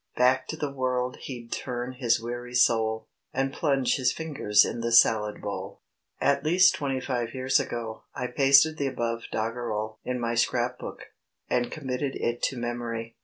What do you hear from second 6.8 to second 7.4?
five